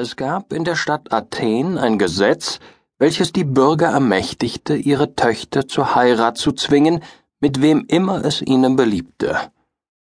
Es 0.00 0.14
gab 0.14 0.52
in 0.52 0.62
der 0.62 0.76
Stadt 0.76 1.12
Athen 1.12 1.76
ein 1.76 1.98
Gesetz, 1.98 2.60
welches 3.00 3.32
die 3.32 3.42
Bürger 3.42 3.88
ermächtigte, 3.88 4.76
ihre 4.76 5.16
Töchter 5.16 5.66
zur 5.66 5.96
Heirat 5.96 6.38
zu 6.38 6.52
zwingen, 6.52 7.02
mit 7.40 7.62
wem 7.62 7.84
immer 7.88 8.24
es 8.24 8.40
ihnen 8.40 8.76
beliebte. 8.76 9.36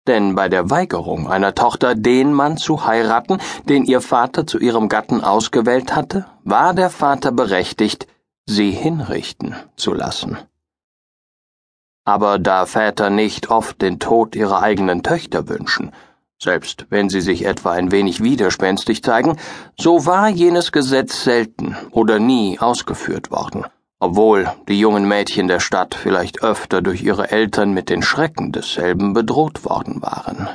Denn 0.06 0.34
bei 0.34 0.50
der 0.50 0.68
Weigerung 0.68 1.26
einer 1.26 1.54
Tochter 1.54 1.94
den 1.94 2.34
Mann 2.34 2.58
zu 2.58 2.84
heiraten, 2.84 3.38
den 3.64 3.84
ihr 3.84 4.02
Vater 4.02 4.46
zu 4.46 4.58
ihrem 4.58 4.90
Gatten 4.90 5.24
ausgewählt 5.24 5.96
hatte, 5.96 6.26
war 6.44 6.74
der 6.74 6.90
Vater 6.90 7.32
berechtigt, 7.32 8.06
sie 8.44 8.72
hinrichten 8.72 9.56
zu 9.76 9.94
lassen. 9.94 10.36
Aber 12.04 12.38
da 12.38 12.66
Väter 12.66 13.08
nicht 13.08 13.48
oft 13.48 13.80
den 13.80 13.98
Tod 13.98 14.36
ihrer 14.36 14.60
eigenen 14.60 15.02
Töchter 15.02 15.48
wünschen, 15.48 15.92
selbst 16.40 16.86
wenn 16.88 17.08
sie 17.08 17.20
sich 17.20 17.44
etwa 17.44 17.72
ein 17.72 17.90
wenig 17.90 18.22
widerspenstig 18.22 19.02
zeigen, 19.02 19.36
so 19.78 20.06
war 20.06 20.28
jenes 20.28 20.70
Gesetz 20.70 21.24
selten 21.24 21.76
oder 21.90 22.20
nie 22.20 22.60
ausgeführt 22.60 23.30
worden, 23.30 23.64
obwohl 23.98 24.48
die 24.68 24.78
jungen 24.78 25.06
Mädchen 25.06 25.48
der 25.48 25.60
Stadt 25.60 25.96
vielleicht 25.96 26.42
öfter 26.42 26.80
durch 26.80 27.02
ihre 27.02 27.30
Eltern 27.30 27.72
mit 27.72 27.90
den 27.90 28.02
Schrecken 28.02 28.52
desselben 28.52 29.14
bedroht 29.14 29.64
worden 29.64 30.00
waren. 30.00 30.48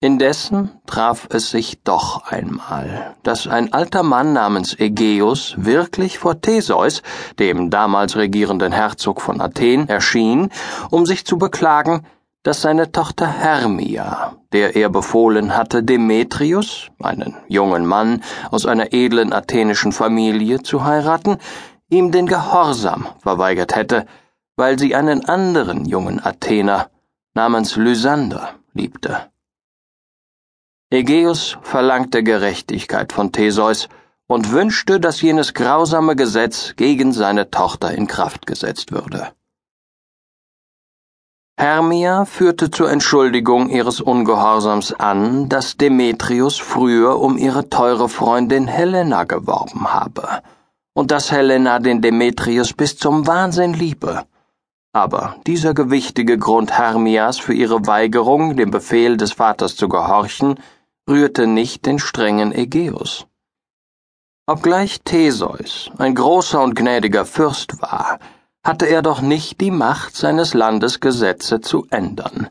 Indessen 0.00 0.70
traf 0.86 1.26
es 1.30 1.50
sich 1.50 1.82
doch 1.82 2.22
einmal, 2.30 3.16
dass 3.24 3.48
ein 3.48 3.72
alter 3.72 4.04
Mann 4.04 4.32
namens 4.32 4.78
Ägeus 4.78 5.54
wirklich 5.56 6.20
vor 6.20 6.40
Theseus, 6.40 7.02
dem 7.40 7.68
damals 7.68 8.14
regierenden 8.14 8.70
Herzog 8.70 9.20
von 9.20 9.40
Athen, 9.40 9.88
erschien, 9.88 10.50
um 10.90 11.04
sich 11.04 11.26
zu 11.26 11.36
beklagen, 11.36 12.06
dass 12.42 12.62
seine 12.62 12.92
Tochter 12.92 13.26
Hermia, 13.26 14.36
der 14.52 14.76
er 14.76 14.88
befohlen 14.88 15.56
hatte, 15.56 15.82
Demetrius, 15.82 16.88
einen 17.02 17.36
jungen 17.48 17.84
Mann 17.84 18.22
aus 18.50 18.66
einer 18.66 18.92
edlen 18.92 19.32
athenischen 19.32 19.92
Familie, 19.92 20.62
zu 20.62 20.84
heiraten, 20.84 21.38
ihm 21.90 22.12
den 22.12 22.26
Gehorsam 22.26 23.08
verweigert 23.20 23.74
hätte, 23.74 24.06
weil 24.56 24.78
sie 24.78 24.94
einen 24.94 25.24
anderen 25.24 25.84
jungen 25.84 26.24
Athener 26.24 26.90
namens 27.34 27.76
Lysander 27.76 28.54
liebte. 28.72 29.30
Ägeus 30.90 31.58
verlangte 31.62 32.22
Gerechtigkeit 32.22 33.12
von 33.12 33.30
Theseus 33.30 33.88
und 34.26 34.52
wünschte, 34.52 35.00
dass 35.00 35.20
jenes 35.20 35.54
grausame 35.54 36.16
Gesetz 36.16 36.74
gegen 36.76 37.12
seine 37.12 37.50
Tochter 37.50 37.92
in 37.92 38.06
Kraft 38.06 38.46
gesetzt 38.46 38.92
würde. 38.92 39.32
Hermia 41.60 42.24
führte 42.24 42.70
zur 42.70 42.88
Entschuldigung 42.88 43.68
ihres 43.68 44.00
Ungehorsams 44.00 44.92
an, 44.92 45.48
dass 45.48 45.76
Demetrius 45.76 46.56
früher 46.56 47.18
um 47.18 47.36
ihre 47.36 47.68
teure 47.68 48.08
Freundin 48.08 48.68
Helena 48.68 49.24
geworben 49.24 49.92
habe 49.92 50.40
und 50.94 51.10
dass 51.10 51.32
Helena 51.32 51.80
den 51.80 52.00
Demetrius 52.00 52.72
bis 52.74 52.96
zum 52.96 53.26
Wahnsinn 53.26 53.74
liebe. 53.74 54.22
Aber 54.92 55.34
dieser 55.48 55.74
gewichtige 55.74 56.38
Grund 56.38 56.78
Hermias 56.78 57.38
für 57.38 57.54
ihre 57.54 57.84
Weigerung, 57.88 58.56
dem 58.56 58.70
Befehl 58.70 59.16
des 59.16 59.32
Vaters 59.32 59.74
zu 59.74 59.88
gehorchen, 59.88 60.60
rührte 61.10 61.48
nicht 61.48 61.86
den 61.86 61.98
strengen 61.98 62.52
Ägeus. 62.52 63.26
Obgleich 64.46 65.00
Theseus 65.02 65.90
ein 65.98 66.14
großer 66.14 66.62
und 66.62 66.76
gnädiger 66.76 67.24
Fürst 67.24 67.82
war, 67.82 68.20
hatte 68.64 68.86
er 68.86 69.02
doch 69.02 69.20
nicht 69.20 69.60
die 69.60 69.70
Macht, 69.70 70.16
seines 70.16 70.54
Landes 70.54 71.00
Gesetze 71.00 71.60
zu 71.60 71.86
ändern. 71.90 72.48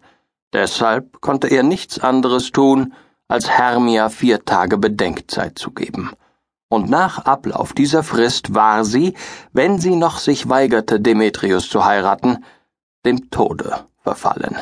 Deshalb 0.54 1.22
konnte 1.22 1.48
er 1.48 1.64
nichts 1.64 2.00
anderes 2.00 2.52
tun, 2.52 2.94
als 3.28 3.50
Hermia 3.50 4.10
vier 4.10 4.46
Tage 4.46 4.78
Bedenkzeit 4.78 5.60
zu 5.60 5.72
geben. 5.72 6.12
Und 6.70 6.90
nach 6.90 7.26
Ablauf 7.26 7.74
dieser 7.74 8.04
Frist 8.04 8.54
war 8.54 8.84
sie, 8.84 9.14
wenn 9.54 9.80
sie 9.80 9.96
noch 9.96 10.20
sich 10.20 10.50
weigerte, 10.50 11.00
Demetrius 11.00 11.70
zu 11.70 11.86
heiraten, 11.86 12.44
dem 13.06 13.30
Tode 13.30 13.86
verfallen. 14.02 14.58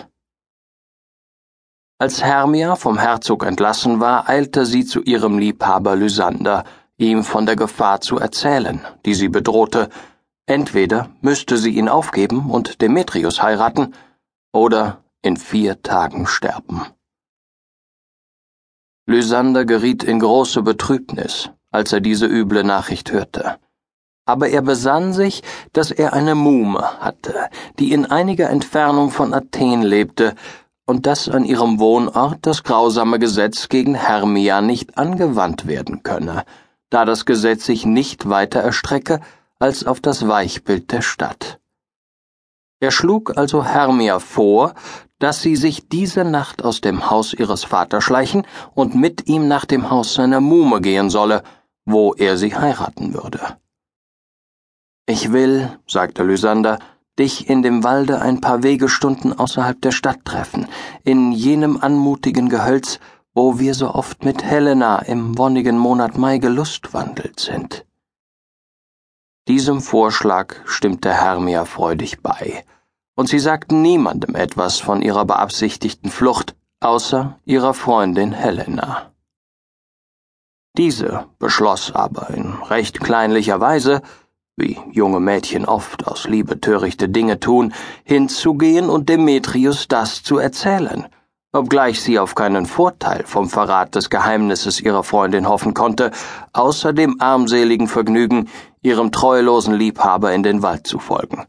Als 1.97 2.21
Hermia 2.21 2.75
vom 2.75 2.97
Herzog 2.97 3.45
entlassen 3.45 3.99
war, 3.99 4.27
eilte 4.27 4.65
sie 4.65 4.85
zu 4.85 5.01
ihrem 5.01 5.37
Liebhaber 5.39 5.95
Lysander, 5.95 6.65
ihm 6.97 7.23
von 7.23 7.45
der 7.45 7.55
Gefahr 7.55 8.01
zu 8.01 8.17
erzählen, 8.17 8.81
die 9.05 9.13
sie 9.13 9.29
bedrohte, 9.29 9.89
Entweder 10.47 11.09
müsste 11.21 11.57
sie 11.57 11.71
ihn 11.71 11.89
aufgeben 11.89 12.51
und 12.51 12.81
Demetrius 12.81 13.41
heiraten, 13.41 13.93
oder 14.53 15.03
in 15.21 15.37
vier 15.37 15.81
Tagen 15.81 16.27
sterben. 16.27 16.85
Lysander 19.07 19.65
geriet 19.65 20.03
in 20.03 20.19
große 20.19 20.61
Betrübnis, 20.61 21.49
als 21.71 21.91
er 21.91 21.99
diese 21.99 22.25
üble 22.25 22.63
Nachricht 22.63 23.11
hörte. 23.11 23.57
Aber 24.25 24.49
er 24.49 24.61
besann 24.61 25.13
sich, 25.13 25.43
dass 25.73 25.91
er 25.91 26.13
eine 26.13 26.35
Muhme 26.35 26.99
hatte, 27.01 27.49
die 27.77 27.91
in 27.91 28.05
einiger 28.05 28.49
Entfernung 28.49 29.11
von 29.11 29.33
Athen 29.33 29.83
lebte 29.83 30.35
und 30.85 31.05
dass 31.05 31.27
an 31.27 31.43
ihrem 31.43 31.79
Wohnort 31.79 32.39
das 32.43 32.63
grausame 32.63 33.19
Gesetz 33.19 33.69
gegen 33.69 33.93
Hermia 33.93 34.61
nicht 34.61 34.97
angewandt 34.97 35.67
werden 35.67 36.01
könne, 36.01 36.45
da 36.89 37.05
das 37.05 37.25
Gesetz 37.25 37.65
sich 37.65 37.85
nicht 37.85 38.29
weiter 38.29 38.61
erstrecke 38.61 39.19
als 39.65 39.83
auf 39.83 39.99
das 39.99 40.27
Weichbild 40.27 40.91
der 40.91 41.01
Stadt. 41.01 41.59
Er 42.79 42.91
schlug 42.91 43.35
also 43.35 43.65
Hermia 43.65 44.19
vor, 44.19 44.75
dass 45.17 45.41
sie 45.41 45.55
sich 45.55 45.89
diese 45.89 46.23
Nacht 46.23 46.63
aus 46.63 46.81
dem 46.81 47.09
Haus 47.09 47.33
ihres 47.33 47.63
Vaters 47.63 48.03
schleichen 48.03 48.45
und 48.75 48.93
mit 48.93 49.27
ihm 49.27 49.47
nach 49.47 49.65
dem 49.65 49.89
Haus 49.89 50.13
seiner 50.13 50.39
Muhme 50.39 50.81
gehen 50.81 51.09
solle, 51.09 51.41
wo 51.83 52.13
er 52.13 52.37
sie 52.37 52.55
heiraten 52.55 53.15
würde. 53.15 53.39
Ich 55.07 55.31
will, 55.31 55.79
sagte 55.87 56.21
Lysander, 56.21 56.77
dich 57.17 57.49
in 57.49 57.63
dem 57.63 57.83
Walde 57.83 58.21
ein 58.21 58.41
paar 58.41 58.61
Wegestunden 58.61 59.33
außerhalb 59.33 59.81
der 59.81 59.93
Stadt 59.99 60.25
treffen, 60.25 60.67
in 61.03 61.31
jenem 61.31 61.81
anmutigen 61.81 62.49
Gehölz, 62.49 62.99
wo 63.33 63.57
wir 63.57 63.73
so 63.73 63.89
oft 63.95 64.25
mit 64.25 64.43
Helena 64.43 64.99
im 64.99 65.39
wonnigen 65.39 65.79
Monat 65.79 66.19
Mai 66.19 66.37
gelustwandelt 66.37 67.39
sind. 67.39 67.85
Diesem 69.47 69.79
Vorschlag 69.79 70.55
stimmte 70.65 71.13
Hermia 71.13 71.65
freudig 71.65 72.23
bei, 72.23 72.63
und 73.15 73.29
sie 73.29 73.37
sagten 73.37 73.83
niemandem 73.83 74.33
etwas 74.33 74.79
von 74.79 75.03
ihrer 75.03 75.23
beabsichtigten 75.23 76.09
Flucht, 76.09 76.55
außer 76.79 77.39
ihrer 77.45 77.75
Freundin 77.75 78.31
Helena. 78.31 79.11
Diese 80.77 81.27
beschloss 81.37 81.91
aber 81.93 82.31
in 82.31 82.53
recht 82.69 82.99
kleinlicher 82.99 83.61
Weise, 83.61 84.01
wie 84.57 84.79
junge 84.91 85.19
Mädchen 85.19 85.65
oft 85.65 86.07
aus 86.07 86.27
Liebe 86.27 86.59
törichte 86.59 87.07
Dinge 87.07 87.39
tun, 87.39 87.71
hinzugehen 88.03 88.89
und 88.89 89.09
Demetrius 89.09 89.87
das 89.87 90.23
zu 90.23 90.39
erzählen, 90.39 91.07
obgleich 91.53 92.01
sie 92.01 92.17
auf 92.17 92.33
keinen 92.33 92.65
Vorteil 92.65 93.23
vom 93.25 93.47
Verrat 93.47 93.95
des 93.95 94.09
Geheimnisses 94.09 94.81
ihrer 94.81 95.03
Freundin 95.03 95.47
hoffen 95.47 95.73
konnte, 95.75 96.11
außer 96.51 96.93
dem 96.93 97.21
armseligen 97.21 97.87
Vergnügen, 97.87 98.49
ihrem 98.85 99.11
treulosen 99.11 99.73
Liebhaber 99.73 100.33
in 100.33 100.43
den 100.43 100.61
Wald 100.61 100.87
zu 100.87 100.99
folgen. 100.99 101.45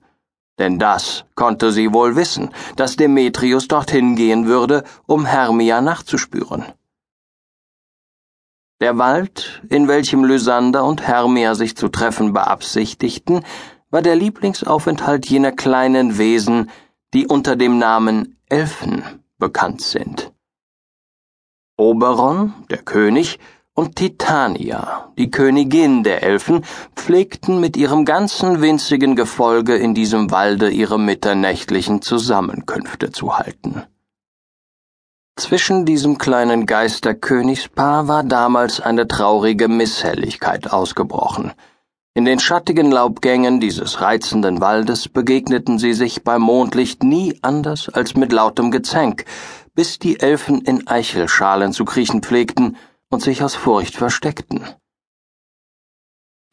Denn 0.58 0.78
das 0.78 1.26
konnte 1.34 1.70
sie 1.70 1.92
wohl 1.92 2.16
wissen, 2.16 2.50
dass 2.76 2.96
Demetrius 2.96 3.68
dorthin 3.68 4.16
gehen 4.16 4.46
würde, 4.46 4.84
um 5.06 5.26
Hermia 5.26 5.82
nachzuspüren. 5.82 6.64
Der 8.80 8.98
Wald, 8.98 9.62
in 9.68 9.86
welchem 9.88 10.24
Lysander 10.24 10.84
und 10.84 11.06
Hermia 11.06 11.54
sich 11.54 11.76
zu 11.76 11.88
treffen 11.88 12.32
beabsichtigten, 12.32 13.44
war 13.90 14.02
der 14.02 14.16
Lieblingsaufenthalt 14.16 15.26
jener 15.26 15.52
kleinen 15.52 16.18
Wesen, 16.18 16.70
die 17.14 17.26
unter 17.26 17.56
dem 17.56 17.78
Namen 17.78 18.38
Elfen 18.48 19.02
bekannt 19.38 19.82
sind. 19.82 20.32
Oberon, 21.78 22.54
der 22.70 22.78
König, 22.78 23.38
und 23.76 23.94
Titania, 23.94 25.12
die 25.18 25.30
Königin 25.30 26.02
der 26.02 26.22
Elfen, 26.22 26.64
pflegten 26.96 27.60
mit 27.60 27.76
ihrem 27.76 28.06
ganzen 28.06 28.62
winzigen 28.62 29.14
Gefolge 29.16 29.76
in 29.76 29.94
diesem 29.94 30.30
Walde 30.30 30.70
ihre 30.70 30.98
mitternächtlichen 30.98 32.00
Zusammenkünfte 32.00 33.12
zu 33.12 33.36
halten. 33.38 33.82
Zwischen 35.38 35.84
diesem 35.84 36.16
kleinen 36.16 36.64
Geisterkönigspaar 36.64 38.08
war 38.08 38.24
damals 38.24 38.80
eine 38.80 39.06
traurige 39.06 39.68
Misshelligkeit 39.68 40.72
ausgebrochen. 40.72 41.52
In 42.14 42.24
den 42.24 42.40
schattigen 42.40 42.90
Laubgängen 42.90 43.60
dieses 43.60 44.00
reizenden 44.00 44.62
Waldes 44.62 45.10
begegneten 45.10 45.78
sie 45.78 45.92
sich 45.92 46.24
beim 46.24 46.40
Mondlicht 46.40 47.02
nie 47.02 47.38
anders 47.42 47.90
als 47.90 48.14
mit 48.14 48.32
lautem 48.32 48.70
Gezänk, 48.70 49.26
bis 49.74 49.98
die 49.98 50.18
Elfen 50.18 50.62
in 50.62 50.86
Eichelschalen 50.86 51.74
zu 51.74 51.84
kriechen 51.84 52.22
pflegten, 52.22 52.78
und 53.10 53.22
sich 53.22 53.42
aus 53.42 53.54
Furcht 53.54 53.96
versteckten. 53.96 54.64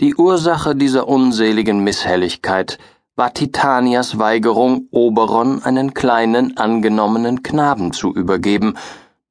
Die 0.02 0.16
Ursache 0.16 0.76
dieser 0.76 1.08
unseligen 1.08 1.84
Misshelligkeit 1.84 2.78
war 3.16 3.34
Titanias 3.34 4.18
Weigerung, 4.18 4.88
Oberon 4.92 5.64
einen 5.64 5.94
kleinen 5.94 6.58
angenommenen 6.58 7.44
Knaben 7.44 7.94
zu 7.94 8.14
übergeben, 8.14 8.76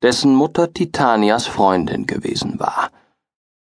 dessen 0.03 0.35
Mutter 0.35 0.73
Titanias 0.73 1.47
Freundin 1.47 2.07
gewesen 2.07 2.59
war, 2.59 2.91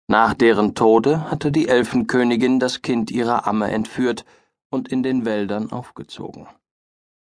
Nach 0.08 0.34
deren 0.34 0.74
Tode 0.74 1.30
hatte 1.30 1.50
die 1.50 1.68
Elfenkönigin 1.68 2.60
das 2.60 2.82
Kind 2.82 3.10
ihrer 3.10 3.46
Amme 3.46 3.70
entführt 3.70 4.24
und 4.70 4.88
in 4.88 5.02
den 5.02 5.24
Wäldern 5.24 5.72
aufgezogen. 5.72 6.46